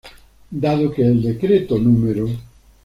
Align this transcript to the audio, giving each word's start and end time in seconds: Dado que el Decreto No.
Dado 0.49 0.91
que 0.91 1.03
el 1.03 1.21
Decreto 1.21 1.77
No. 1.77 2.27